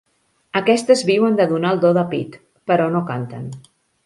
[0.59, 2.41] Aquestes viuen de donar el do de pit,
[2.73, 3.47] però no canten.